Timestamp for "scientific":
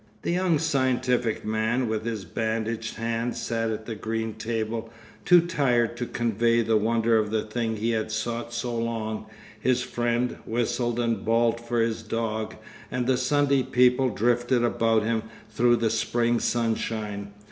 0.57-1.45